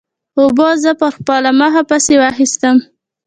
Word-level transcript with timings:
اوبو 0.39 0.67
زه 0.83 0.91
پر 0.99 1.11
خپله 1.17 1.49
مخه 1.59 1.81
پسې 1.89 2.15
واخیستم. 2.21 2.77